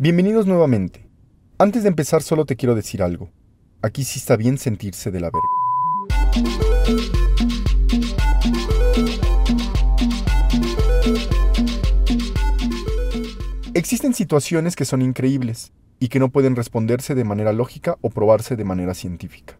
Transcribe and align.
Bienvenidos 0.00 0.46
nuevamente. 0.46 1.10
Antes 1.58 1.82
de 1.82 1.88
empezar 1.88 2.22
solo 2.22 2.44
te 2.44 2.54
quiero 2.54 2.76
decir 2.76 3.02
algo. 3.02 3.32
Aquí 3.82 4.04
sí 4.04 4.20
está 4.20 4.36
bien 4.36 4.56
sentirse 4.56 5.10
de 5.10 5.18
la 5.18 5.28
verga. 5.32 5.48
Existen 13.74 14.14
situaciones 14.14 14.76
que 14.76 14.84
son 14.84 15.02
increíbles 15.02 15.72
y 15.98 16.06
que 16.06 16.20
no 16.20 16.28
pueden 16.28 16.54
responderse 16.54 17.16
de 17.16 17.24
manera 17.24 17.52
lógica 17.52 17.96
o 18.00 18.10
probarse 18.10 18.54
de 18.54 18.62
manera 18.62 18.94
científica. 18.94 19.58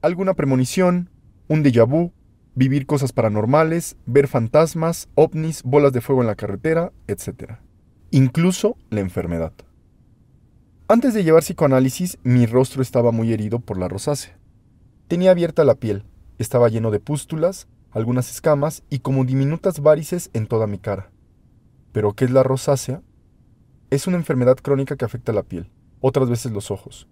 Alguna 0.00 0.32
premonición, 0.32 1.10
un 1.48 1.62
déjà 1.62 1.86
vu, 1.86 2.14
vivir 2.54 2.86
cosas 2.86 3.12
paranormales, 3.12 3.98
ver 4.06 4.26
fantasmas, 4.26 5.10
ovnis, 5.16 5.62
bolas 5.64 5.92
de 5.92 6.00
fuego 6.00 6.22
en 6.22 6.28
la 6.28 6.34
carretera, 6.34 6.94
etc. 7.08 7.58
Incluso 8.16 8.78
la 8.88 9.00
enfermedad. 9.00 9.52
Antes 10.88 11.12
de 11.12 11.22
llevar 11.22 11.42
psicoanálisis, 11.42 12.16
mi 12.22 12.46
rostro 12.46 12.80
estaba 12.80 13.12
muy 13.12 13.30
herido 13.30 13.58
por 13.58 13.76
la 13.76 13.88
rosácea. 13.88 14.38
Tenía 15.06 15.32
abierta 15.32 15.64
la 15.64 15.74
piel, 15.74 16.06
estaba 16.38 16.70
lleno 16.70 16.90
de 16.90 16.98
pústulas, 16.98 17.68
algunas 17.90 18.30
escamas 18.30 18.84
y 18.88 19.00
como 19.00 19.26
diminutas 19.26 19.80
varices 19.80 20.30
en 20.32 20.46
toda 20.46 20.66
mi 20.66 20.78
cara. 20.78 21.10
¿Pero 21.92 22.14
qué 22.14 22.24
es 22.24 22.30
la 22.30 22.42
rosácea? 22.42 23.02
Es 23.90 24.06
una 24.06 24.16
enfermedad 24.16 24.56
crónica 24.56 24.96
que 24.96 25.04
afecta 25.04 25.34
la 25.34 25.42
piel, 25.42 25.70
otras 26.00 26.30
veces 26.30 26.52
los 26.52 26.70
ojos. 26.70 27.08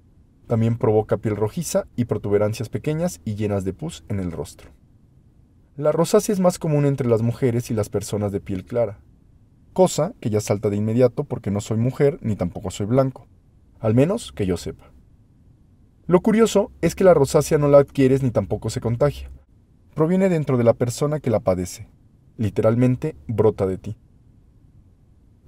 También 0.47 0.79
provoca 0.79 1.19
piel 1.19 1.37
rojiza 1.37 1.87
y 1.97 2.07
protuberancias 2.07 2.71
pequeñas 2.71 3.21
y 3.27 3.35
llenas 3.35 3.67
de 3.67 3.75
pus 3.75 4.05
en 4.09 4.21
el 4.21 4.33
rostro. 4.33 4.71
La 5.77 5.93
rosácea 5.93 6.33
es 6.33 6.41
más 6.41 6.59
común 6.59 6.87
entre 6.87 7.09
las 7.09 7.21
mujeres 7.21 7.71
y 7.71 7.75
las 7.75 7.91
personas 7.91 8.33
de 8.33 8.41
piel 8.41 8.65
clara, 8.65 9.01
cosa 9.75 10.15
que 10.21 10.31
ya 10.31 10.41
salta 10.41 10.71
de 10.71 10.77
inmediato 10.77 11.25
porque 11.25 11.51
no 11.51 11.61
soy 11.61 11.77
mujer 11.77 12.19
ni 12.23 12.37
tampoco 12.37 12.71
soy 12.71 12.87
blanco, 12.87 13.27
al 13.81 13.95
menos 13.95 14.33
que 14.33 14.47
yo 14.47 14.57
sepa. 14.57 14.91
Lo 16.07 16.21
curioso 16.21 16.71
es 16.81 16.95
que 16.95 17.05
la 17.05 17.13
rosácea 17.13 17.59
no 17.59 17.69
la 17.69 17.79
adquieres 17.79 18.23
ni 18.23 18.31
tampoco 18.31 18.71
se 18.71 18.81
contagia. 18.81 19.31
Proviene 19.95 20.31
dentro 20.31 20.57
de 20.57 20.65
la 20.65 20.73
persona 20.73 21.21
que 21.21 21.31
la 21.31 21.41
padece. 21.41 21.89
Literalmente 22.39 23.17
brota 23.27 23.67
de 23.67 23.77
ti. 23.77 23.97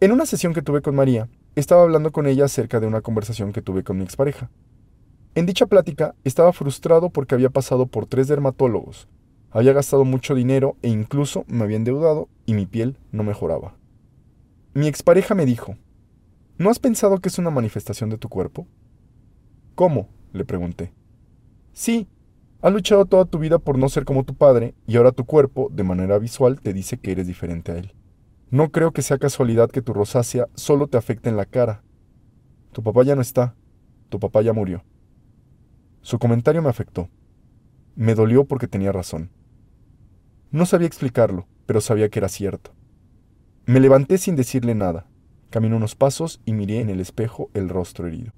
En 0.00 0.12
una 0.12 0.26
sesión 0.26 0.52
que 0.52 0.62
tuve 0.62 0.82
con 0.82 0.94
María, 0.94 1.28
estaba 1.54 1.82
hablando 1.82 2.12
con 2.12 2.26
ella 2.26 2.44
acerca 2.44 2.80
de 2.80 2.86
una 2.86 3.00
conversación 3.00 3.52
que 3.52 3.62
tuve 3.62 3.82
con 3.82 3.96
mi 3.96 4.04
expareja. 4.04 4.50
En 5.34 5.46
dicha 5.46 5.66
plática 5.66 6.14
estaba 6.24 6.52
frustrado 6.52 7.10
porque 7.10 7.34
había 7.34 7.50
pasado 7.50 7.86
por 7.86 8.06
tres 8.06 8.28
dermatólogos, 8.28 9.08
había 9.50 9.72
gastado 9.72 10.04
mucho 10.04 10.34
dinero 10.34 10.76
e 10.82 10.88
incluso 10.88 11.44
me 11.48 11.64
había 11.64 11.76
endeudado 11.76 12.28
y 12.44 12.54
mi 12.54 12.66
piel 12.66 12.98
no 13.12 13.22
mejoraba. 13.22 13.74
Mi 14.76 14.88
expareja 14.88 15.34
me 15.34 15.46
dijo, 15.46 15.78
¿no 16.58 16.68
has 16.68 16.78
pensado 16.78 17.16
que 17.16 17.30
es 17.30 17.38
una 17.38 17.48
manifestación 17.48 18.10
de 18.10 18.18
tu 18.18 18.28
cuerpo? 18.28 18.66
¿Cómo? 19.74 20.10
le 20.34 20.44
pregunté. 20.44 20.92
Sí, 21.72 22.06
has 22.60 22.74
luchado 22.74 23.06
toda 23.06 23.24
tu 23.24 23.38
vida 23.38 23.58
por 23.58 23.78
no 23.78 23.88
ser 23.88 24.04
como 24.04 24.24
tu 24.24 24.34
padre 24.34 24.74
y 24.86 24.98
ahora 24.98 25.12
tu 25.12 25.24
cuerpo, 25.24 25.70
de 25.72 25.82
manera 25.82 26.18
visual, 26.18 26.60
te 26.60 26.74
dice 26.74 26.98
que 26.98 27.12
eres 27.12 27.26
diferente 27.26 27.72
a 27.72 27.78
él. 27.78 27.94
No 28.50 28.70
creo 28.70 28.92
que 28.92 29.00
sea 29.00 29.16
casualidad 29.16 29.70
que 29.70 29.80
tu 29.80 29.94
rosácea 29.94 30.46
solo 30.52 30.88
te 30.88 30.98
afecte 30.98 31.30
en 31.30 31.38
la 31.38 31.46
cara. 31.46 31.82
Tu 32.72 32.82
papá 32.82 33.02
ya 33.02 33.16
no 33.16 33.22
está. 33.22 33.54
Tu 34.10 34.20
papá 34.20 34.42
ya 34.42 34.52
murió. 34.52 34.84
Su 36.02 36.18
comentario 36.18 36.60
me 36.60 36.68
afectó. 36.68 37.08
Me 37.94 38.14
dolió 38.14 38.44
porque 38.44 38.68
tenía 38.68 38.92
razón. 38.92 39.30
No 40.50 40.66
sabía 40.66 40.86
explicarlo, 40.86 41.46
pero 41.64 41.80
sabía 41.80 42.10
que 42.10 42.18
era 42.18 42.28
cierto. 42.28 42.75
Me 43.68 43.80
levanté 43.80 44.16
sin 44.16 44.36
decirle 44.36 44.76
nada. 44.76 45.06
Caminé 45.50 45.74
unos 45.74 45.96
pasos 45.96 46.40
y 46.44 46.52
miré 46.52 46.80
en 46.80 46.88
el 46.88 47.00
espejo 47.00 47.50
el 47.52 47.68
rostro 47.68 48.06
herido. 48.06 48.32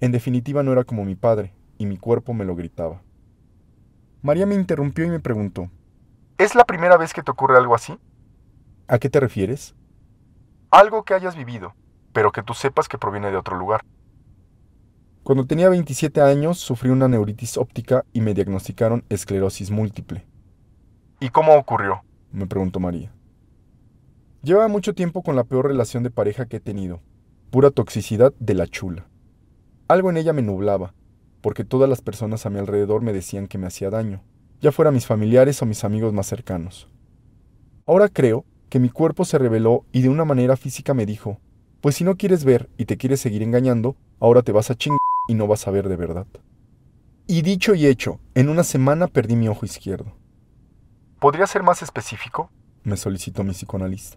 En 0.00 0.12
definitiva 0.12 0.62
no 0.62 0.72
era 0.72 0.84
como 0.84 1.06
mi 1.06 1.14
padre, 1.14 1.54
y 1.78 1.86
mi 1.86 1.96
cuerpo 1.96 2.34
me 2.34 2.44
lo 2.44 2.54
gritaba. 2.54 3.00
María 4.20 4.44
me 4.44 4.54
interrumpió 4.54 5.06
y 5.06 5.08
me 5.08 5.18
preguntó, 5.18 5.70
¿Es 6.36 6.54
la 6.54 6.66
primera 6.66 6.98
vez 6.98 7.14
que 7.14 7.22
te 7.22 7.30
ocurre 7.30 7.56
algo 7.56 7.74
así? 7.74 7.98
¿A 8.86 8.98
qué 8.98 9.08
te 9.08 9.18
refieres? 9.18 9.74
Algo 10.70 11.04
que 11.04 11.14
hayas 11.14 11.36
vivido, 11.36 11.74
pero 12.12 12.30
que 12.30 12.42
tú 12.42 12.52
sepas 12.52 12.86
que 12.86 12.98
proviene 12.98 13.30
de 13.30 13.38
otro 13.38 13.56
lugar. 13.56 13.80
Cuando 15.22 15.46
tenía 15.46 15.70
27 15.70 16.20
años 16.20 16.58
sufrí 16.58 16.90
una 16.90 17.08
neuritis 17.08 17.56
óptica 17.56 18.04
y 18.12 18.20
me 18.20 18.34
diagnosticaron 18.34 19.04
esclerosis 19.08 19.70
múltiple. 19.70 20.26
¿Y 21.18 21.30
cómo 21.30 21.54
ocurrió? 21.54 22.02
me 22.30 22.46
preguntó 22.46 22.78
María. 22.78 23.10
Llevaba 24.42 24.68
mucho 24.68 24.94
tiempo 24.94 25.22
con 25.22 25.36
la 25.36 25.44
peor 25.44 25.66
relación 25.66 26.02
de 26.02 26.10
pareja 26.10 26.46
que 26.46 26.56
he 26.56 26.60
tenido, 26.60 27.02
pura 27.50 27.70
toxicidad 27.70 28.32
de 28.38 28.54
la 28.54 28.66
chula. 28.66 29.06
Algo 29.86 30.08
en 30.08 30.16
ella 30.16 30.32
me 30.32 30.40
nublaba, 30.40 30.94
porque 31.42 31.62
todas 31.62 31.90
las 31.90 32.00
personas 32.00 32.46
a 32.46 32.50
mi 32.50 32.58
alrededor 32.58 33.02
me 33.02 33.12
decían 33.12 33.48
que 33.48 33.58
me 33.58 33.66
hacía 33.66 33.90
daño, 33.90 34.22
ya 34.62 34.72
fuera 34.72 34.92
mis 34.92 35.06
familiares 35.06 35.60
o 35.60 35.66
mis 35.66 35.84
amigos 35.84 36.14
más 36.14 36.26
cercanos. 36.26 36.88
Ahora 37.86 38.08
creo 38.08 38.46
que 38.70 38.78
mi 38.78 38.88
cuerpo 38.88 39.26
se 39.26 39.36
reveló 39.36 39.84
y 39.92 40.00
de 40.00 40.08
una 40.08 40.24
manera 40.24 40.56
física 40.56 40.94
me 40.94 41.04
dijo, 41.04 41.38
pues 41.82 41.96
si 41.96 42.04
no 42.04 42.16
quieres 42.16 42.44
ver 42.44 42.70
y 42.78 42.86
te 42.86 42.96
quieres 42.96 43.20
seguir 43.20 43.42
engañando, 43.42 43.94
ahora 44.20 44.40
te 44.40 44.52
vas 44.52 44.70
a 44.70 44.74
chingar 44.74 44.98
y 45.28 45.34
no 45.34 45.48
vas 45.48 45.68
a 45.68 45.70
ver 45.70 45.86
de 45.86 45.96
verdad. 45.96 46.26
Y 47.26 47.42
dicho 47.42 47.74
y 47.74 47.84
hecho, 47.84 48.20
en 48.34 48.48
una 48.48 48.64
semana 48.64 49.06
perdí 49.06 49.36
mi 49.36 49.48
ojo 49.48 49.66
izquierdo. 49.66 50.12
¿Podría 51.18 51.46
ser 51.46 51.62
más 51.62 51.82
específico? 51.82 52.50
me 52.84 52.96
solicitó 52.96 53.44
mi 53.44 53.52
psicoanalista. 53.52 54.16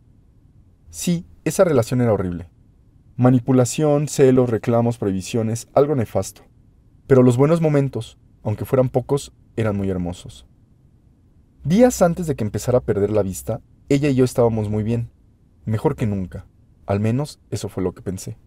Sí, 0.94 1.26
esa 1.44 1.64
relación 1.64 2.02
era 2.02 2.14
horrible. 2.14 2.52
Manipulación, 3.18 4.08
celos, 4.08 4.52
reclamos, 4.52 5.00
prohibiciones, 5.00 5.68
algo 5.74 5.96
nefasto. 5.96 6.44
Pero 7.08 7.24
los 7.24 7.36
buenos 7.36 7.62
momentos, 7.62 8.20
aunque 8.44 8.64
fueran 8.64 8.90
pocos, 8.90 9.34
eran 9.56 9.76
muy 9.76 9.90
hermosos. 9.90 10.46
Días 11.64 12.04
antes 12.04 12.28
de 12.28 12.36
que 12.36 12.44
empezara 12.44 12.78
a 12.78 12.84
perder 12.84 13.10
la 13.10 13.24
vista, 13.24 13.60
ella 13.90 14.08
y 14.10 14.14
yo 14.14 14.24
estábamos 14.24 14.70
muy 14.70 14.84
bien, 14.84 15.10
mejor 15.66 15.96
que 15.96 16.06
nunca. 16.06 16.46
Al 16.86 17.00
menos 17.00 17.40
eso 17.50 17.70
fue 17.70 17.82
lo 17.82 17.94
que 17.94 18.04
pensé. 18.04 18.38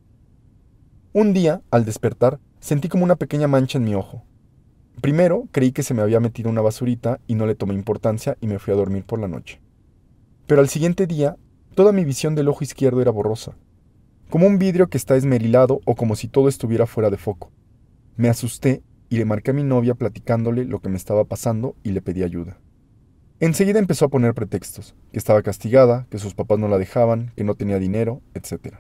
Un 1.13 1.33
día, 1.33 1.63
al 1.73 1.85
despertar, 1.85 2.39
sentí 2.61 2.89
como 2.89 3.03
una 3.03 3.17
pequeña 3.17 3.49
mancha 3.49 3.79
en 3.79 3.85
mi 3.85 3.97
ojo, 3.97 4.23
Primero 5.01 5.49
creí 5.51 5.73
que 5.73 5.83
se 5.83 5.95
me 5.95 6.03
había 6.03 6.21
metido 6.21 6.49
una 6.49 6.63
basurita 6.63 7.19
y 7.27 7.35
no 7.35 7.45
le 7.47 7.57
tomé 7.57 7.75
importancia 7.75 8.39
y 8.41 8.47
me 8.47 8.61
fui 8.61 8.73
a 8.73 8.77
dormir 8.77 9.05
por 9.05 9.19
la 9.19 9.27
noche. 9.27 9.61
Pero 10.47 10.61
al 10.61 10.69
siguiente 10.69 11.09
día, 11.09 11.37
toda 11.77 11.93
mi 11.93 12.07
visión 12.07 12.35
del 12.35 12.49
ojo 12.49 12.65
izquierdo 12.65 13.03
era 13.03 13.11
borrosa, 13.11 13.53
como 14.31 14.47
un 14.47 14.59
vidrio 14.59 14.89
que 14.89 14.97
está 14.97 15.15
esmerilado 15.15 15.81
o 15.85 15.95
como 15.95 16.17
si 16.17 16.27
todo 16.27 16.49
estuviera 16.49 16.87
fuera 16.87 17.11
de 17.11 17.19
foco. 17.19 17.53
Me 18.17 18.31
asusté 18.31 18.83
y 19.11 19.19
le 19.19 19.27
marqué 19.27 19.51
a 19.51 19.55
mi 19.55 19.63
novia 19.63 19.95
platicándole 19.95 20.65
lo 20.65 20.81
que 20.81 20.89
me 20.89 20.97
estaba 20.97 21.25
pasando 21.25 21.77
y 21.83 21.91
le 21.91 22.01
pedí 22.01 22.23
ayuda. 22.23 22.59
Enseguida 23.41 23.79
empezó 23.79 24.07
a 24.07 24.09
poner 24.09 24.33
pretextos, 24.33 24.97
que 25.13 25.19
estaba 25.19 25.43
castigada, 25.43 26.07
que 26.09 26.19
sus 26.19 26.33
papás 26.33 26.59
no 26.59 26.67
la 26.69 26.79
dejaban, 26.79 27.33
que 27.37 27.45
no 27.45 27.55
tenía 27.55 27.79
dinero, 27.79 28.23
etc. 28.33 28.77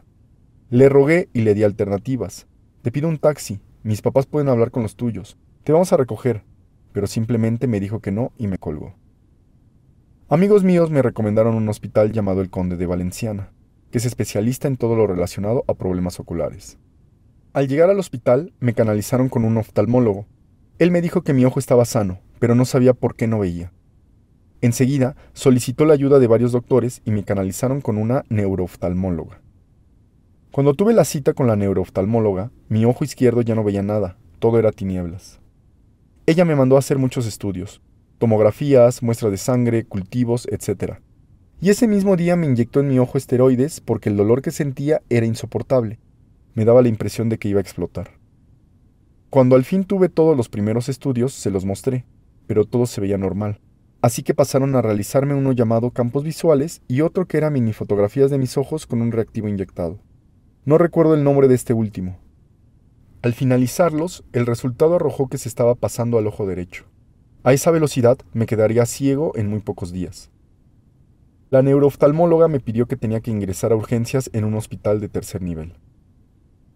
Le 0.71 0.89
rogué 0.89 1.29
y 1.35 1.43
le 1.43 1.53
di 1.55 1.65
alternativas. 1.65 2.47
Te 2.81 2.91
pido 2.91 3.11
un 3.11 3.19
taxi, 3.19 3.61
mis 3.83 4.01
papás 4.01 4.25
pueden 4.25 4.49
hablar 4.49 4.71
con 4.71 4.83
los 4.83 4.97
tuyos, 4.97 5.37
te 5.65 5.73
vamos 5.73 5.93
a 5.93 5.99
recoger, 5.99 6.45
pero 6.93 7.07
simplemente 7.07 7.67
me 7.67 7.79
dijo 7.79 8.01
que 8.01 8.11
no 8.11 8.33
y 8.39 8.47
me 8.47 8.57
colgó. 8.57 8.95
Amigos 10.29 10.65
míos 10.65 10.91
me 10.91 11.03
recomendaron 11.03 11.55
un 11.55 11.69
hospital 11.69 12.11
llamado 12.11 12.41
el 12.41 12.51
Conde 12.51 12.77
de 12.77 12.87
Valenciana, 12.87 13.53
que 13.93 13.99
es 13.99 14.07
especialista 14.07 14.67
en 14.67 14.77
todo 14.77 14.97
lo 14.97 15.07
relacionado 15.07 15.63
a 15.69 15.75
problemas 15.75 16.19
oculares. 16.19 16.79
Al 17.53 17.69
llegar 17.69 17.91
al 17.91 18.01
hospital 18.01 18.53
me 18.59 18.75
canalizaron 18.75 19.29
con 19.29 19.45
un 19.45 19.57
oftalmólogo. 19.57 20.27
Él 20.81 20.91
me 20.91 21.01
dijo 21.01 21.23
que 21.23 21.33
mi 21.33 21.45
ojo 21.45 21.61
estaba 21.61 21.85
sano, 21.85 22.19
pero 22.41 22.57
no 22.57 22.65
sabía 22.65 22.93
por 22.93 23.15
qué 23.15 23.29
no 23.29 23.39
veía. 23.39 23.73
Enseguida 24.63 25.15
solicitó 25.33 25.85
la 25.85 25.95
ayuda 25.95 26.19
de 26.19 26.27
varios 26.27 26.51
doctores 26.51 27.03
y 27.05 27.13
me 27.13 27.23
canalizaron 27.23 27.81
con 27.81 27.97
una 27.97 28.25
neurooftalmóloga. 28.29 29.41
Cuando 30.51 30.75
tuve 30.75 30.93
la 30.93 31.05
cita 31.05 31.35
con 31.35 31.47
la 31.47 31.55
neurooftalmóloga, 31.55 32.51
mi 32.69 32.85
ojo 32.85 33.05
izquierdo 33.05 33.43
ya 33.43 33.55
no 33.55 33.63
veía 33.63 33.85
nada, 33.85 34.17
todo 34.41 34.59
era 34.59 34.73
tinieblas. 34.73 35.39
Ella 36.27 36.45
me 36.45 36.57
mandó 36.57 36.75
a 36.75 36.81
hacer 36.81 36.99
muchos 36.99 37.29
estudios, 37.29 37.81
tomografías, 38.19 39.03
muestras 39.03 39.31
de 39.31 39.39
sangre, 39.39 39.85
cultivos, 39.85 40.47
etc. 40.51 40.95
Y 41.61 41.71
ese 41.71 41.87
mismo 41.87 42.17
día 42.17 42.37
me 42.37 42.47
inyectó 42.47 42.81
en 42.81 42.89
mi 42.89 42.99
ojo 42.99 43.19
esteroides 43.19 43.81
porque 43.81 44.09
el 44.09 44.17
dolor 44.17 44.43
que 44.43 44.51
sentía 44.51 45.03
era 45.09 45.27
insoportable. 45.27 45.99
Me 46.55 46.65
daba 46.65 46.83
la 46.83 46.89
impresión 46.89 47.29
de 47.29 47.39
que 47.39 47.49
iba 47.49 47.59
a 47.59 47.63
explotar. 47.63 48.13
Cuando 49.31 49.57
al 49.57 49.65
fin 49.65 49.85
tuve 49.85 50.09
todos 50.09 50.37
los 50.37 50.49
primeros 50.49 50.89
estudios, 50.89 51.33
se 51.33 51.51
los 51.51 51.65
mostré, 51.65 52.05
pero 52.47 52.65
todo 52.65 52.87
se 52.87 53.01
veía 53.01 53.19
normal. 53.19 53.61
Así 54.01 54.23
que 54.23 54.35
pasaron 54.35 54.77
a 54.77 54.83
realizarme 54.83 55.35
uno 55.35 55.53
llamado 55.53 55.91
campos 55.91 56.25
visuales 56.25 56.83
y 56.89 57.01
otro 57.01 57.27
que 57.27 57.39
era 57.39 57.51
mini 57.51 57.73
fotografías 57.73 58.31
de 58.31 58.39
mis 58.39 58.57
ojos 58.57 58.87
con 58.87 59.03
un 59.03 59.13
reactivo 59.13 59.49
inyectado. 59.49 59.99
No 60.65 60.79
recuerdo 60.79 61.15
el 61.15 61.25
nombre 61.25 61.49
de 61.49 61.55
este 61.55 61.73
último, 61.73 62.19
al 63.27 63.35
finalizarlos, 63.35 64.23
el 64.33 64.47
resultado 64.47 64.95
arrojó 64.95 65.29
que 65.29 65.37
se 65.37 65.49
estaba 65.49 65.75
pasando 65.75 66.17
al 66.17 66.29
ojo 66.29 66.47
derecho. 66.47 66.85
A 67.47 67.53
esa 67.53 67.71
velocidad 67.71 68.19
me 68.33 68.45
quedaría 68.45 68.85
ciego 68.87 69.31
en 69.37 69.49
muy 69.49 69.61
pocos 69.61 69.93
días. 69.93 70.33
La 71.49 71.63
neurooftalmóloga 71.63 72.49
me 72.49 72.59
pidió 72.59 72.87
que 72.87 72.97
tenía 72.97 73.21
que 73.21 73.31
ingresar 73.31 73.71
a 73.71 73.77
urgencias 73.77 74.29
en 74.33 74.43
un 74.43 74.55
hospital 74.55 74.99
de 74.99 75.09
tercer 75.09 75.43
nivel. 75.43 75.75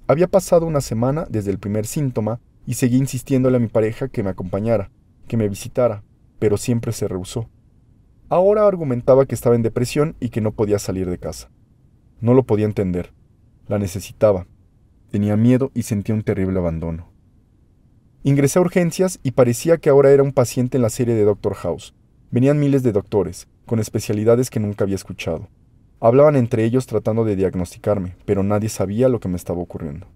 Había 0.07 0.29
pasado 0.29 0.67
una 0.67 0.81
semana 0.81 1.27
desde 1.29 1.51
el 1.51 1.59
primer 1.59 1.87
síntoma 1.87 2.39
y 2.69 2.75
seguí 2.75 2.99
insistiéndole 2.99 3.57
a 3.57 3.59
mi 3.59 3.67
pareja 3.67 4.07
que 4.07 4.23
me 4.23 4.31
acompañara, 4.31 4.93
que 5.27 5.37
me 5.37 5.49
visitara, 5.49 6.05
pero 6.39 6.57
siempre 6.57 6.93
se 6.93 7.09
rehusó. 7.09 7.51
Ahora 8.29 8.65
argumentaba 8.65 9.27
que 9.27 9.35
estaba 9.35 9.57
en 9.57 9.63
depresión 9.63 10.15
y 10.21 10.29
que 10.29 10.41
no 10.41 10.53
podía 10.53 10.79
salir 10.79 11.11
de 11.11 11.19
casa. 11.19 11.51
No 12.21 12.33
lo 12.33 12.45
podía 12.45 12.67
entender. 12.67 13.13
La 13.67 13.81
necesitaba. 13.81 14.47
Tenía 15.11 15.37
miedo 15.37 15.73
y 15.75 15.83
sentía 15.83 16.15
un 16.15 16.23
terrible 16.23 16.61
abandono. 16.61 17.10
Ingresé 18.23 18.59
a 18.59 18.63
urgencias 18.63 19.19
y 19.23 19.31
parecía 19.31 19.79
que 19.79 19.89
ahora 19.89 20.11
era 20.11 20.23
un 20.23 20.33
paciente 20.33 20.77
en 20.77 20.83
la 20.83 20.91
serie 20.91 21.15
de 21.15 21.25
Doctor 21.25 21.55
House. 21.55 21.95
Venían 22.31 22.61
miles 22.61 22.83
de 22.83 22.93
doctores, 22.93 23.49
con 23.65 23.79
especialidades 23.79 24.51
que 24.51 24.61
nunca 24.61 24.85
había 24.85 24.97
escuchado. 24.97 25.49
Hablaban 26.01 26.37
entre 26.37 26.65
ellos 26.65 26.87
tratando 26.87 27.25
de 27.25 27.35
diagnosticarme, 27.35 28.17
pero 28.27 28.43
nadie 28.43 28.69
sabía 28.69 29.09
lo 29.09 29.21
que 29.21 29.29
me 29.29 29.37
estaba 29.37 29.61
ocurriendo. 29.61 30.07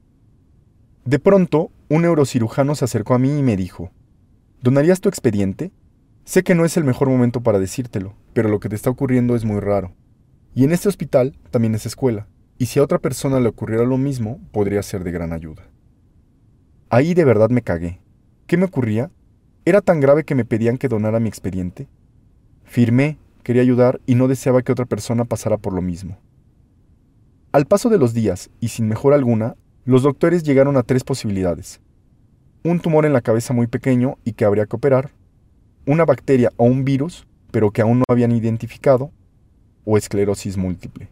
De 1.06 1.18
pronto, 1.18 1.70
un 1.88 2.02
neurocirujano 2.02 2.74
se 2.74 2.84
acercó 2.84 3.14
a 3.14 3.18
mí 3.18 3.38
y 3.38 3.42
me 3.42 3.56
dijo, 3.56 3.90
¿Donarías 4.60 5.00
tu 5.00 5.08
expediente? 5.08 5.72
Sé 6.24 6.42
que 6.42 6.54
no 6.54 6.66
es 6.66 6.76
el 6.76 6.84
mejor 6.84 7.08
momento 7.08 7.42
para 7.42 7.58
decírtelo, 7.58 8.14
pero 8.34 8.50
lo 8.50 8.60
que 8.60 8.68
te 8.68 8.76
está 8.76 8.90
ocurriendo 8.90 9.34
es 9.34 9.46
muy 9.46 9.60
raro. 9.60 9.94
Y 10.54 10.64
en 10.64 10.72
este 10.72 10.90
hospital 10.90 11.38
también 11.50 11.74
es 11.74 11.86
escuela, 11.86 12.26
y 12.58 12.66
si 12.66 12.80
a 12.80 12.82
otra 12.82 12.98
persona 12.98 13.40
le 13.40 13.48
ocurriera 13.48 13.84
lo 13.84 13.96
mismo, 13.96 14.40
podría 14.52 14.82
ser 14.82 15.04
de 15.04 15.10
gran 15.10 15.32
ayuda. 15.32 15.68
Ahí 16.94 17.12
de 17.12 17.24
verdad 17.24 17.50
me 17.50 17.62
cagué. 17.62 17.98
¿Qué 18.46 18.56
me 18.56 18.66
ocurría? 18.66 19.10
¿Era 19.64 19.80
tan 19.80 19.98
grave 19.98 20.22
que 20.22 20.36
me 20.36 20.44
pedían 20.44 20.78
que 20.78 20.86
donara 20.86 21.18
mi 21.18 21.28
expediente? 21.28 21.88
Firmé, 22.62 23.18
quería 23.42 23.62
ayudar 23.62 24.00
y 24.06 24.14
no 24.14 24.28
deseaba 24.28 24.62
que 24.62 24.70
otra 24.70 24.84
persona 24.84 25.24
pasara 25.24 25.56
por 25.56 25.72
lo 25.72 25.82
mismo. 25.82 26.16
Al 27.50 27.66
paso 27.66 27.88
de 27.88 27.98
los 27.98 28.14
días, 28.14 28.48
y 28.60 28.68
sin 28.68 28.86
mejora 28.86 29.16
alguna, 29.16 29.56
los 29.84 30.04
doctores 30.04 30.44
llegaron 30.44 30.76
a 30.76 30.84
tres 30.84 31.02
posibilidades. 31.02 31.80
Un 32.62 32.78
tumor 32.78 33.06
en 33.06 33.12
la 33.12 33.22
cabeza 33.22 33.52
muy 33.52 33.66
pequeño 33.66 34.16
y 34.22 34.34
que 34.34 34.44
habría 34.44 34.66
que 34.66 34.76
operar, 34.76 35.10
una 35.86 36.04
bacteria 36.04 36.52
o 36.58 36.64
un 36.64 36.84
virus, 36.84 37.26
pero 37.50 37.72
que 37.72 37.82
aún 37.82 37.98
no 37.98 38.04
habían 38.08 38.30
identificado, 38.30 39.10
o 39.84 39.98
esclerosis 39.98 40.56
múltiple. 40.56 41.08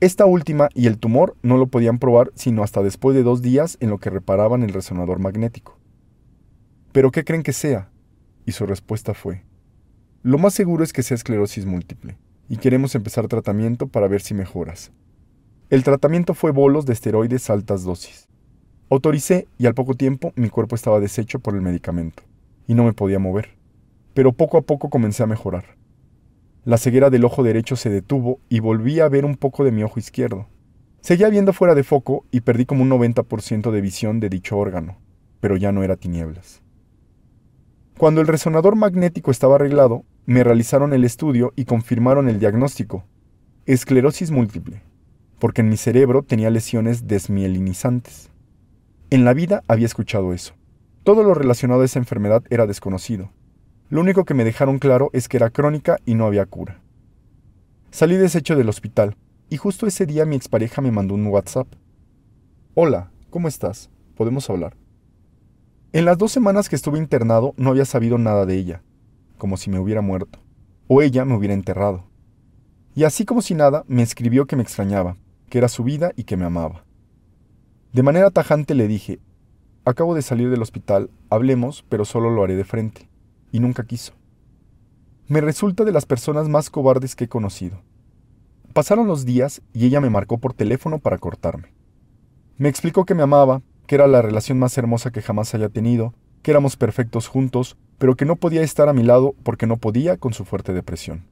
Esta 0.00 0.24
última 0.24 0.70
y 0.74 0.86
el 0.86 0.98
tumor 0.98 1.36
no 1.42 1.58
lo 1.58 1.66
podían 1.66 1.98
probar 1.98 2.32
sino 2.34 2.62
hasta 2.62 2.82
después 2.82 3.14
de 3.14 3.22
dos 3.22 3.42
días 3.42 3.76
en 3.80 3.90
lo 3.90 3.98
que 3.98 4.08
reparaban 4.08 4.62
el 4.62 4.72
resonador 4.72 5.18
magnético. 5.18 5.78
¿Pero 6.92 7.10
qué 7.10 7.22
creen 7.22 7.42
que 7.42 7.52
sea? 7.52 7.90
Y 8.46 8.52
su 8.52 8.64
respuesta 8.64 9.12
fue, 9.12 9.44
lo 10.22 10.36
más 10.36 10.52
seguro 10.52 10.84
es 10.84 10.92
que 10.92 11.02
sea 11.02 11.14
esclerosis 11.14 11.64
múltiple, 11.64 12.18
y 12.48 12.58
queremos 12.58 12.94
empezar 12.94 13.26
tratamiento 13.26 13.86
para 13.86 14.06
ver 14.06 14.20
si 14.20 14.34
mejoras. 14.34 14.92
El 15.70 15.82
tratamiento 15.82 16.34
fue 16.34 16.50
bolos 16.50 16.84
de 16.84 16.92
esteroides 16.92 17.48
altas 17.48 17.84
dosis. 17.84 18.28
Autoricé 18.90 19.48
y 19.56 19.64
al 19.64 19.74
poco 19.74 19.94
tiempo 19.94 20.32
mi 20.36 20.50
cuerpo 20.50 20.74
estaba 20.74 21.00
deshecho 21.00 21.38
por 21.38 21.54
el 21.54 21.62
medicamento, 21.62 22.22
y 22.66 22.74
no 22.74 22.84
me 22.84 22.92
podía 22.92 23.18
mover. 23.18 23.56
Pero 24.12 24.32
poco 24.32 24.58
a 24.58 24.62
poco 24.62 24.90
comencé 24.90 25.22
a 25.22 25.26
mejorar. 25.26 25.79
La 26.70 26.78
ceguera 26.78 27.10
del 27.10 27.24
ojo 27.24 27.42
derecho 27.42 27.74
se 27.74 27.90
detuvo 27.90 28.38
y 28.48 28.60
volví 28.60 29.00
a 29.00 29.08
ver 29.08 29.24
un 29.24 29.34
poco 29.34 29.64
de 29.64 29.72
mi 29.72 29.82
ojo 29.82 29.98
izquierdo. 29.98 30.46
Seguía 31.00 31.28
viendo 31.28 31.52
fuera 31.52 31.74
de 31.74 31.82
foco 31.82 32.26
y 32.30 32.42
perdí 32.42 32.64
como 32.64 32.84
un 32.84 32.90
90% 32.90 33.72
de 33.72 33.80
visión 33.80 34.20
de 34.20 34.28
dicho 34.28 34.56
órgano, 34.56 34.96
pero 35.40 35.56
ya 35.56 35.72
no 35.72 35.82
era 35.82 35.96
tinieblas. 35.96 36.62
Cuando 37.98 38.20
el 38.20 38.28
resonador 38.28 38.76
magnético 38.76 39.32
estaba 39.32 39.56
arreglado, 39.56 40.04
me 40.26 40.44
realizaron 40.44 40.92
el 40.92 41.02
estudio 41.02 41.52
y 41.56 41.64
confirmaron 41.64 42.28
el 42.28 42.38
diagnóstico. 42.38 43.04
Esclerosis 43.66 44.30
múltiple, 44.30 44.80
porque 45.40 45.62
en 45.62 45.70
mi 45.70 45.76
cerebro 45.76 46.22
tenía 46.22 46.50
lesiones 46.50 47.08
desmielinizantes. 47.08 48.30
En 49.10 49.24
la 49.24 49.34
vida 49.34 49.64
había 49.66 49.86
escuchado 49.86 50.32
eso. 50.32 50.54
Todo 51.02 51.24
lo 51.24 51.34
relacionado 51.34 51.82
a 51.82 51.86
esa 51.86 51.98
enfermedad 51.98 52.44
era 52.48 52.68
desconocido. 52.68 53.32
Lo 53.90 54.00
único 54.00 54.24
que 54.24 54.34
me 54.34 54.44
dejaron 54.44 54.78
claro 54.78 55.10
es 55.12 55.28
que 55.28 55.36
era 55.36 55.50
crónica 55.50 55.98
y 56.06 56.14
no 56.14 56.24
había 56.24 56.46
cura. 56.46 56.80
Salí 57.90 58.16
deshecho 58.16 58.54
del 58.54 58.68
hospital, 58.68 59.16
y 59.48 59.56
justo 59.56 59.84
ese 59.84 60.06
día 60.06 60.24
mi 60.24 60.36
expareja 60.36 60.80
me 60.80 60.92
mandó 60.92 61.14
un 61.14 61.26
WhatsApp. 61.26 61.66
Hola, 62.74 63.10
¿cómo 63.30 63.48
estás? 63.48 63.90
¿Podemos 64.14 64.48
hablar? 64.48 64.76
En 65.92 66.04
las 66.04 66.18
dos 66.18 66.30
semanas 66.30 66.68
que 66.68 66.76
estuve 66.76 67.00
internado 67.00 67.52
no 67.56 67.70
había 67.70 67.84
sabido 67.84 68.16
nada 68.16 68.46
de 68.46 68.54
ella, 68.54 68.84
como 69.38 69.56
si 69.56 69.70
me 69.70 69.80
hubiera 69.80 70.02
muerto, 70.02 70.38
o 70.86 71.02
ella 71.02 71.24
me 71.24 71.34
hubiera 71.34 71.54
enterrado. 71.54 72.04
Y 72.94 73.02
así 73.02 73.24
como 73.24 73.42
si 73.42 73.54
nada, 73.54 73.84
me 73.88 74.04
escribió 74.04 74.46
que 74.46 74.54
me 74.54 74.62
extrañaba, 74.62 75.16
que 75.48 75.58
era 75.58 75.66
su 75.66 75.82
vida 75.82 76.12
y 76.14 76.22
que 76.22 76.36
me 76.36 76.44
amaba. 76.44 76.84
De 77.92 78.04
manera 78.04 78.30
tajante 78.30 78.76
le 78.76 78.86
dije, 78.86 79.18
acabo 79.84 80.14
de 80.14 80.22
salir 80.22 80.48
del 80.48 80.62
hospital, 80.62 81.10
hablemos, 81.28 81.84
pero 81.88 82.04
solo 82.04 82.30
lo 82.30 82.44
haré 82.44 82.54
de 82.54 82.62
frente 82.62 83.09
y 83.52 83.60
nunca 83.60 83.84
quiso. 83.84 84.12
Me 85.28 85.40
resulta 85.40 85.84
de 85.84 85.92
las 85.92 86.06
personas 86.06 86.48
más 86.48 86.70
cobardes 86.70 87.14
que 87.14 87.24
he 87.24 87.28
conocido. 87.28 87.82
Pasaron 88.72 89.06
los 89.06 89.24
días 89.24 89.62
y 89.72 89.86
ella 89.86 90.00
me 90.00 90.10
marcó 90.10 90.38
por 90.38 90.54
teléfono 90.54 90.98
para 90.98 91.18
cortarme. 91.18 91.72
Me 92.56 92.68
explicó 92.68 93.04
que 93.04 93.14
me 93.14 93.22
amaba, 93.22 93.62
que 93.86 93.94
era 93.94 94.06
la 94.06 94.22
relación 94.22 94.58
más 94.58 94.76
hermosa 94.78 95.10
que 95.10 95.22
jamás 95.22 95.54
haya 95.54 95.68
tenido, 95.68 96.14
que 96.42 96.50
éramos 96.50 96.76
perfectos 96.76 97.26
juntos, 97.26 97.76
pero 97.98 98.16
que 98.16 98.24
no 98.24 98.36
podía 98.36 98.62
estar 98.62 98.88
a 98.88 98.92
mi 98.92 99.02
lado 99.02 99.34
porque 99.42 99.66
no 99.66 99.76
podía 99.76 100.16
con 100.16 100.32
su 100.32 100.44
fuerte 100.44 100.72
depresión. 100.72 101.24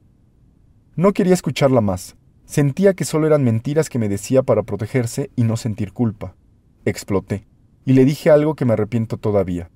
No 0.95 1.13
quería 1.13 1.33
escucharla 1.33 1.81
más. 1.81 2.15
Sentía 2.45 2.93
que 2.93 3.05
solo 3.05 3.27
eran 3.27 3.43
mentiras 3.43 3.89
que 3.89 3.99
me 3.99 4.09
decía 4.09 4.43
para 4.43 4.63
protegerse 4.63 5.29
y 5.35 5.43
no 5.43 5.55
sentir 5.55 5.93
culpa. 5.93 6.35
Exploté, 6.83 7.47
y 7.85 7.93
le 7.93 8.05
dije 8.05 8.29
algo 8.31 8.55
que 8.55 8.65
me 8.65 8.73
arrepiento 8.73 9.17
todavía. 9.17 9.69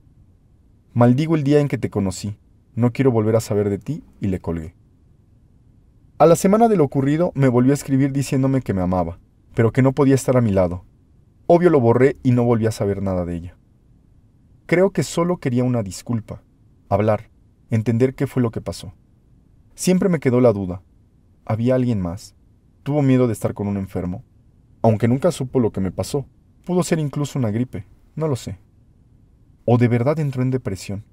Maldigo 0.96 1.36
el 1.36 1.44
día 1.44 1.60
en 1.60 1.70
que 1.70 1.80
te 1.80 1.90
conocí. 1.90 2.38
No 2.76 2.94
quiero 2.94 3.12
volver 3.12 3.36
a 3.36 3.40
saber 3.40 3.72
de 3.72 3.80
ti 3.80 4.04
y 4.22 4.28
le 4.28 4.40
colgué. 4.40 4.76
A 6.20 6.28
la 6.28 6.36
semana 6.36 6.68
de 6.68 6.78
lo 6.78 6.84
ocurrido 6.84 7.32
me 7.34 7.48
volvió 7.48 7.72
a 7.72 7.74
escribir 7.74 8.12
diciéndome 8.12 8.62
que 8.62 8.76
me 8.76 8.82
amaba, 8.82 9.18
pero 9.56 9.72
que 9.72 9.82
no 9.82 9.94
podía 9.94 10.14
estar 10.14 10.38
a 10.38 10.42
mi 10.42 10.52
lado. 10.52 10.86
Obvio 11.48 11.72
lo 11.72 11.80
borré 11.80 12.18
y 12.22 12.30
no 12.30 12.44
volví 12.44 12.68
a 12.68 12.72
saber 12.72 13.02
nada 13.02 13.26
de 13.26 13.36
ella. 13.36 13.58
Creo 14.68 14.92
que 14.92 15.02
solo 15.02 15.38
quería 15.38 15.64
una 15.64 15.82
disculpa, 15.82 16.44
hablar, 16.90 17.32
entender 17.72 18.14
qué 18.14 18.28
fue 18.28 18.44
lo 18.44 18.52
que 18.52 18.62
pasó. 18.62 18.94
Siempre 19.74 20.10
me 20.10 20.20
quedó 20.20 20.42
la 20.42 20.54
duda. 20.54 20.84
¿Había 21.44 21.74
alguien 21.74 22.02
más? 22.02 22.36
¿Tuvo 22.84 23.02
miedo 23.02 23.26
de 23.26 23.34
estar 23.34 23.56
con 23.56 23.68
un 23.68 23.78
enfermo? 23.78 24.24
Aunque 24.84 25.08
nunca 25.08 25.32
supo 25.32 25.60
lo 25.60 25.72
que 25.72 25.82
me 25.82 25.92
pasó. 25.92 26.28
Pudo 26.66 26.84
ser 26.84 27.00
incluso 27.00 27.40
una 27.40 27.50
gripe, 27.50 27.88
no 28.16 28.28
lo 28.28 28.36
sé 28.36 28.60
o 29.66 29.78
de 29.78 29.88
verdad 29.88 30.20
entró 30.20 30.42
en 30.42 30.52
depresión. 30.52 31.06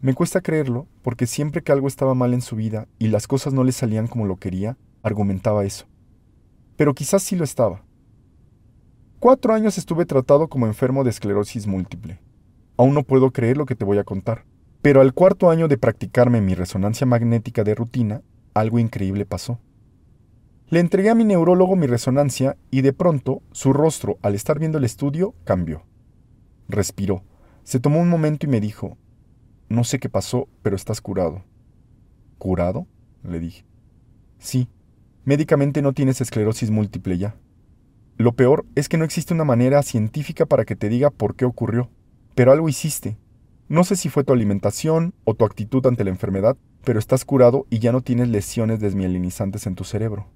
Me 0.00 0.14
cuesta 0.14 0.40
creerlo 0.40 0.86
porque 1.02 1.26
siempre 1.26 1.62
que 1.62 1.72
algo 1.72 1.88
estaba 1.88 2.14
mal 2.14 2.34
en 2.34 2.42
su 2.42 2.56
vida 2.56 2.88
y 2.98 3.08
las 3.08 3.26
cosas 3.26 3.52
no 3.52 3.64
le 3.64 3.72
salían 3.72 4.06
como 4.06 4.26
lo 4.26 4.36
quería, 4.36 4.76
argumentaba 5.02 5.64
eso. 5.64 5.86
Pero 6.76 6.94
quizás 6.94 7.22
sí 7.22 7.36
lo 7.36 7.44
estaba. 7.44 7.84
Cuatro 9.18 9.54
años 9.54 9.78
estuve 9.78 10.04
tratado 10.04 10.48
como 10.48 10.66
enfermo 10.66 11.04
de 11.04 11.10
esclerosis 11.10 11.66
múltiple. 11.66 12.20
Aún 12.76 12.92
no 12.94 13.04
puedo 13.04 13.30
creer 13.30 13.56
lo 13.56 13.64
que 13.64 13.76
te 13.76 13.84
voy 13.84 13.98
a 13.98 14.04
contar, 14.04 14.44
pero 14.82 15.00
al 15.00 15.14
cuarto 15.14 15.48
año 15.48 15.68
de 15.68 15.78
practicarme 15.78 16.40
mi 16.40 16.54
resonancia 16.54 17.06
magnética 17.06 17.64
de 17.64 17.74
rutina, 17.74 18.22
algo 18.52 18.78
increíble 18.78 19.24
pasó. 19.24 19.58
Le 20.68 20.80
entregué 20.80 21.10
a 21.10 21.14
mi 21.14 21.24
neurólogo 21.24 21.76
mi 21.76 21.86
resonancia 21.86 22.56
y 22.70 22.82
de 22.82 22.92
pronto 22.92 23.42
su 23.52 23.72
rostro, 23.72 24.18
al 24.22 24.34
estar 24.34 24.58
viendo 24.58 24.78
el 24.78 24.84
estudio, 24.84 25.34
cambió. 25.44 25.84
Respiró 26.68 27.22
se 27.64 27.80
tomó 27.80 28.00
un 28.00 28.08
momento 28.08 28.46
y 28.46 28.48
me 28.48 28.60
dijo, 28.60 28.96
no 29.68 29.84
sé 29.84 29.98
qué 29.98 30.08
pasó, 30.08 30.48
pero 30.62 30.76
estás 30.76 31.00
curado. 31.00 31.42
¿Curado? 32.38 32.86
le 33.22 33.40
dije. 33.40 33.64
Sí, 34.38 34.68
médicamente 35.24 35.80
no 35.80 35.94
tienes 35.94 36.20
esclerosis 36.20 36.70
múltiple 36.70 37.16
ya. 37.16 37.36
Lo 38.16 38.32
peor 38.32 38.66
es 38.74 38.88
que 38.88 38.98
no 38.98 39.04
existe 39.04 39.34
una 39.34 39.44
manera 39.44 39.82
científica 39.82 40.46
para 40.46 40.64
que 40.64 40.76
te 40.76 40.88
diga 40.88 41.10
por 41.10 41.34
qué 41.34 41.46
ocurrió, 41.46 41.90
pero 42.34 42.52
algo 42.52 42.68
hiciste. 42.68 43.16
No 43.68 43.82
sé 43.82 43.96
si 43.96 44.10
fue 44.10 44.24
tu 44.24 44.32
alimentación 44.32 45.14
o 45.24 45.34
tu 45.34 45.46
actitud 45.46 45.84
ante 45.86 46.04
la 46.04 46.10
enfermedad, 46.10 46.56
pero 46.84 46.98
estás 46.98 47.24
curado 47.24 47.66
y 47.70 47.78
ya 47.78 47.92
no 47.92 48.02
tienes 48.02 48.28
lesiones 48.28 48.78
desmielinizantes 48.78 49.66
en 49.66 49.74
tu 49.74 49.84
cerebro. 49.84 50.28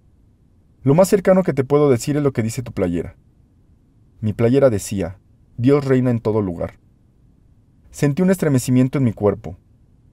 Lo 0.82 0.94
más 0.94 1.08
cercano 1.08 1.42
que 1.42 1.52
te 1.52 1.64
puedo 1.64 1.90
decir 1.90 2.16
es 2.16 2.22
lo 2.22 2.32
que 2.32 2.42
dice 2.42 2.62
tu 2.62 2.72
playera. 2.72 3.16
Mi 4.20 4.32
playera 4.32 4.70
decía, 4.70 5.18
Dios 5.58 5.84
reina 5.84 6.10
en 6.10 6.20
todo 6.20 6.40
lugar. 6.40 6.78
Sentí 7.98 8.22
un 8.22 8.30
estremecimiento 8.30 8.98
en 8.98 9.02
mi 9.02 9.12
cuerpo. 9.12 9.56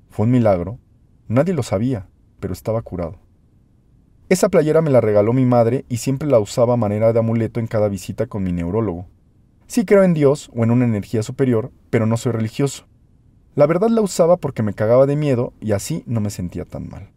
Fue 0.10 0.25
un 0.25 0.32
milagro. 0.32 0.80
Nadie 1.27 1.54
lo 1.54 1.62
sabía, 1.62 2.08
pero 2.39 2.51
estaba 2.51 2.82
curado. 2.82 3.20
Esa 4.27 4.50
playera 4.50 4.82
me 4.82 4.89
la 4.89 5.01
regaló 5.01 5.34
mi 5.34 5.46
madre 5.46 5.86
y 5.88 5.98
siempre 5.98 6.27
la 6.27 6.39
usaba 6.39 6.74
a 6.74 6.77
manera 6.77 7.13
de 7.13 7.20
amuleto 7.20 7.60
en 7.60 7.68
cada 7.68 7.88
visita 7.88 8.25
con 8.25 8.42
mi 8.42 8.51
neurólogo. 8.54 9.06
Sí 9.68 9.86
creo 9.86 10.01
en 10.01 10.15
Dios 10.15 10.50
o 10.56 10.63
en 10.63 10.72
una 10.72 10.86
energía 10.86 11.22
superior, 11.22 11.72
pero 11.92 12.08
no 12.08 12.18
soy 12.18 12.32
religioso. 12.32 12.88
La 13.54 13.68
verdad 13.68 13.89
la 13.89 14.01
usaba 14.01 14.38
porque 14.38 14.63
me 14.63 14.74
cagaba 14.74 15.06
de 15.06 15.15
miedo 15.15 15.54
y 15.62 15.74
así 15.74 16.04
no 16.08 16.22
me 16.22 16.32
sentía 16.32 16.65
tan 16.65 16.89
mal. 16.89 17.12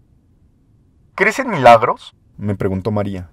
¿Crees 1.14 1.38
en 1.38 1.48
milagros? 1.48 2.14
me 2.37 2.56
preguntó 2.56 2.90
María. 2.90 3.30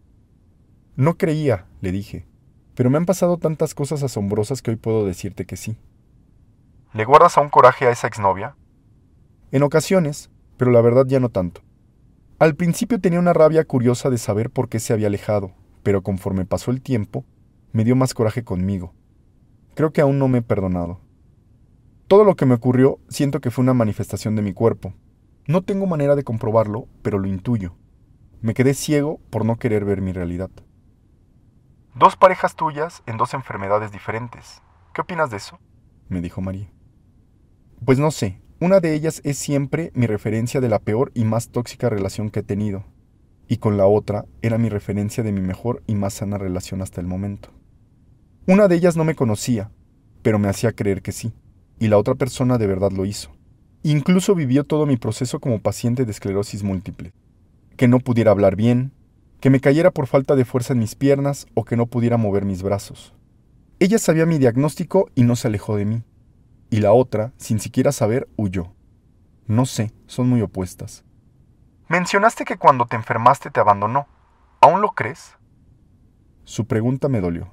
No 0.96 1.18
creía, 1.18 1.66
le 1.82 1.92
dije, 1.92 2.28
pero 2.76 2.90
me 2.90 2.96
han 2.96 3.06
pasado 3.06 3.36
tantas 3.40 3.76
cosas 3.76 4.04
asombrosas 4.04 4.62
que 4.62 4.72
hoy 4.72 4.78
puedo 4.78 5.06
decirte 5.06 5.44
que 5.44 5.58
sí. 5.58 5.76
¿Le 6.96 7.04
guardas 7.04 7.38
aún 7.38 7.50
coraje 7.50 7.86
a 7.86 7.92
esa 7.92 8.08
exnovia? 8.08 8.56
En 9.52 9.64
ocasiones, 9.64 10.32
pero 10.56 10.72
la 10.72 10.80
verdad 10.80 11.04
ya 11.06 11.20
no 11.20 11.28
tanto. 11.28 11.60
Al 12.40 12.56
principio 12.56 13.02
tenía 13.02 13.20
una 13.20 13.34
rabia 13.34 13.66
curiosa 13.66 14.10
de 14.10 14.18
saber 14.18 14.50
por 14.50 14.70
qué 14.70 14.80
se 14.80 14.94
había 14.94 15.08
alejado, 15.08 15.52
pero 15.84 16.04
conforme 16.04 16.46
pasó 16.46 16.72
el 16.72 16.82
tiempo, 16.82 17.26
me 17.74 17.84
dio 17.84 17.98
más 17.98 18.14
coraje 18.14 18.46
conmigo. 18.46 18.94
Creo 19.74 19.92
que 19.92 20.00
aún 20.00 20.20
no 20.20 20.30
me 20.30 20.38
he 20.38 20.42
perdonado. 20.42 21.02
Todo 22.08 22.24
lo 22.24 22.38
que 22.38 22.46
me 22.46 22.54
ocurrió 22.54 23.00
siento 23.10 23.42
que 23.42 23.52
fue 23.52 23.64
una 23.64 23.74
manifestación 23.74 24.38
de 24.38 24.44
mi 24.44 24.54
cuerpo. 24.54 24.94
No 25.48 25.64
tengo 25.64 25.88
manera 25.88 26.16
de 26.16 26.24
comprobarlo, 26.24 26.88
pero 27.02 27.20
lo 27.20 27.28
intuyo. 27.28 27.76
Me 28.40 28.54
quedé 28.54 28.74
ciego 28.74 29.20
por 29.32 29.44
no 29.44 29.58
querer 29.58 29.84
ver 29.84 30.00
mi 30.00 30.14
realidad. 30.14 30.50
Dos 31.94 32.16
parejas 32.16 32.56
tuyas 32.56 33.04
en 33.06 33.18
dos 33.18 33.34
enfermedades 33.34 33.92
diferentes. 33.92 34.62
¿Qué 34.94 35.02
opinas 35.02 35.30
de 35.30 35.36
eso? 35.36 35.60
me 36.08 36.22
dijo 36.22 36.40
María. 36.40 36.70
Pues 37.84 38.00
no 38.00 38.12
sé, 38.12 38.40
una 38.60 38.80
de 38.80 38.94
ellas 38.94 39.22
es 39.24 39.38
siempre 39.38 39.92
mi 39.96 40.08
referencia 40.08 40.62
de 40.62 40.70
la 40.70 40.80
peor 40.80 41.12
y 41.14 41.26
más 41.26 41.50
tóxica 41.50 41.90
relación 41.90 42.30
que 42.30 42.40
he 42.40 42.44
tenido, 42.44 42.86
y 43.48 43.58
con 43.58 43.78
la 43.78 43.86
otra 43.86 44.26
era 44.42 44.58
mi 44.58 44.70
referencia 44.70 45.24
de 45.24 45.32
mi 45.32 45.42
mejor 45.42 45.84
y 45.88 45.96
más 45.96 46.14
sana 46.14 46.38
relación 46.38 46.82
hasta 46.82 47.02
el 47.02 47.08
momento. 47.08 47.50
Una 48.48 48.68
de 48.68 48.76
ellas 48.76 48.96
no 48.96 49.04
me 49.04 49.16
conocía, 49.16 49.72
pero 50.22 50.40
me 50.40 50.48
hacía 50.48 50.72
creer 50.72 51.02
que 51.02 51.12
sí, 51.12 51.34
y 51.80 51.88
la 51.88 51.98
otra 51.98 52.16
persona 52.16 52.58
de 52.58 52.68
verdad 52.68 52.92
lo 52.92 53.06
hizo. 53.06 53.36
Incluso 53.84 54.34
vivió 54.34 54.64
todo 54.64 54.86
mi 54.86 54.98
proceso 54.98 55.40
como 55.40 55.62
paciente 55.62 56.06
de 56.06 56.12
esclerosis 56.12 56.64
múltiple. 56.64 57.14
Que 57.78 57.88
no 57.88 58.00
pudiera 58.00 58.32
hablar 58.32 58.56
bien, 58.56 58.94
que 59.40 59.52
me 59.52 59.60
cayera 59.60 59.92
por 59.92 60.08
falta 60.08 60.36
de 60.36 60.46
fuerza 60.46 60.74
en 60.74 60.80
mis 60.80 60.96
piernas 60.96 61.46
o 61.54 61.66
que 61.66 61.76
no 61.76 61.86
pudiera 61.86 62.18
mover 62.18 62.46
mis 62.46 62.64
brazos. 62.64 63.14
Ella 63.80 64.00
sabía 64.00 64.26
mi 64.26 64.40
diagnóstico 64.40 65.10
y 65.14 65.24
no 65.24 65.36
se 65.36 65.50
alejó 65.50 65.76
de 65.76 65.86
mí. 65.86 66.04
Y 66.70 66.80
la 66.80 66.94
otra, 66.94 67.34
sin 67.38 67.60
siquiera 67.60 67.92
saber, 67.92 68.28
huyó. 68.36 68.74
No 69.48 69.66
sé, 69.66 69.92
son 70.08 70.28
muy 70.30 70.42
opuestas. 70.42 71.04
Mencionaste 71.88 72.46
que 72.46 72.58
cuando 72.58 72.86
te 72.86 72.96
enfermaste 72.96 73.52
te 73.52 73.60
abandonó. 73.60 74.08
¿Aún 74.62 74.82
lo 74.82 74.90
crees? 74.90 75.36
Su 76.44 76.66
pregunta 76.66 77.10
me 77.10 77.22
dolió. 77.22 77.52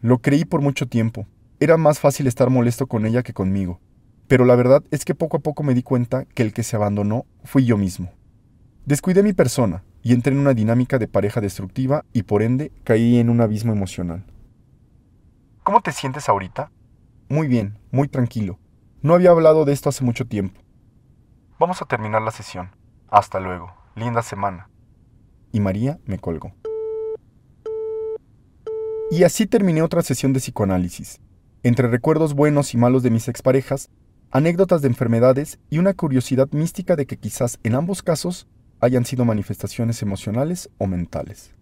Lo 0.00 0.18
creí 0.18 0.44
por 0.44 0.60
mucho 0.60 0.88
tiempo. 0.88 1.26
Era 1.60 1.76
más 1.76 2.00
fácil 2.00 2.26
estar 2.26 2.50
molesto 2.50 2.86
con 2.86 3.06
ella 3.06 3.22
que 3.22 3.34
conmigo. 3.34 3.80
Pero 4.28 4.44
la 4.44 4.56
verdad 4.56 4.82
es 4.90 5.04
que 5.04 5.14
poco 5.14 5.36
a 5.36 5.40
poco 5.40 5.62
me 5.62 5.74
di 5.74 5.82
cuenta 5.82 6.24
que 6.24 6.42
el 6.42 6.52
que 6.52 6.62
se 6.62 6.76
abandonó 6.76 7.26
fui 7.44 7.64
yo 7.64 7.76
mismo. 7.76 8.10
Descuidé 8.86 9.22
mi 9.22 9.32
persona, 9.32 9.84
y 10.02 10.12
entré 10.12 10.32
en 10.32 10.40
una 10.40 10.54
dinámica 10.54 10.98
de 10.98 11.08
pareja 11.08 11.40
destructiva 11.40 12.04
y 12.12 12.24
por 12.24 12.42
ende 12.42 12.72
caí 12.84 13.18
en 13.18 13.30
un 13.30 13.40
abismo 13.40 13.72
emocional. 13.72 14.24
¿Cómo 15.62 15.80
te 15.80 15.92
sientes 15.92 16.28
ahorita? 16.28 16.70
Muy 17.32 17.48
bien, 17.48 17.78
muy 17.90 18.08
tranquilo. 18.08 18.58
No 19.00 19.14
había 19.14 19.30
hablado 19.30 19.64
de 19.64 19.72
esto 19.72 19.88
hace 19.88 20.04
mucho 20.04 20.26
tiempo. 20.26 20.60
Vamos 21.58 21.80
a 21.80 21.86
terminar 21.86 22.20
la 22.20 22.30
sesión. 22.30 22.72
Hasta 23.08 23.40
luego. 23.40 23.72
Linda 23.94 24.20
semana. 24.20 24.68
Y 25.50 25.60
María 25.60 25.98
me 26.04 26.18
colgó. 26.18 26.52
Y 29.10 29.24
así 29.24 29.46
terminé 29.46 29.80
otra 29.80 30.02
sesión 30.02 30.34
de 30.34 30.40
psicoanálisis. 30.40 31.22
Entre 31.62 31.88
recuerdos 31.88 32.34
buenos 32.34 32.74
y 32.74 32.76
malos 32.76 33.02
de 33.02 33.08
mis 33.08 33.28
exparejas, 33.28 33.88
anécdotas 34.30 34.82
de 34.82 34.88
enfermedades 34.88 35.58
y 35.70 35.78
una 35.78 35.94
curiosidad 35.94 36.50
mística 36.52 36.96
de 36.96 37.06
que 37.06 37.16
quizás 37.16 37.58
en 37.62 37.76
ambos 37.76 38.02
casos 38.02 38.46
hayan 38.78 39.06
sido 39.06 39.24
manifestaciones 39.24 40.02
emocionales 40.02 40.68
o 40.76 40.86
mentales. 40.86 41.54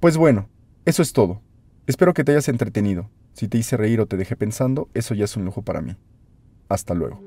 Pues 0.00 0.18
bueno, 0.18 0.50
eso 0.84 1.00
es 1.00 1.14
todo. 1.14 1.40
Espero 1.86 2.12
que 2.12 2.24
te 2.24 2.32
hayas 2.32 2.50
entretenido. 2.50 3.08
Si 3.38 3.46
te 3.46 3.56
hice 3.56 3.76
reír 3.76 4.00
o 4.00 4.06
te 4.06 4.16
dejé 4.16 4.34
pensando, 4.34 4.88
eso 4.94 5.14
ya 5.14 5.26
es 5.26 5.36
un 5.36 5.44
lujo 5.44 5.62
para 5.62 5.80
mí. 5.80 5.94
Hasta 6.68 6.92
luego. 6.92 7.22